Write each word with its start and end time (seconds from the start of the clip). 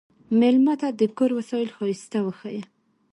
مېلمه 0.39 0.73
ته 0.81 0.87
د 0.99 1.01
کور 1.17 1.31
وسایل 1.39 1.69
ښايسته 1.77 2.19
وښیه. 2.23 2.63